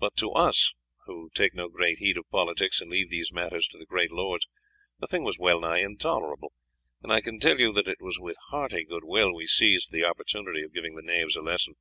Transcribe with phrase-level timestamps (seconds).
[0.00, 0.72] But to us,
[1.06, 4.10] who take no very great heed of politics and leave these matters to the great
[4.10, 4.44] lords,
[4.98, 6.52] the thing was well nigh intolerable;
[7.00, 10.02] and I can tell you that it was with hearty good will we seized the
[10.04, 11.76] opportunity of giving the knaves a lesson."